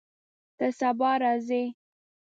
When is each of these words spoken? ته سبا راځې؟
ته 0.57 0.65
سبا 0.79 1.11
راځې؟ 1.23 1.63